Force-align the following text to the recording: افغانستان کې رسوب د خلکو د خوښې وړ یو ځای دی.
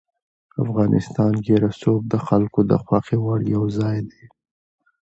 افغانستان 0.63 1.33
کې 1.45 1.53
رسوب 1.65 2.01
د 2.13 2.15
خلکو 2.27 2.59
د 2.71 2.71
خوښې 2.83 3.17
وړ 3.25 3.39
یو 3.55 3.63
ځای 3.79 3.97
دی. 4.09 4.23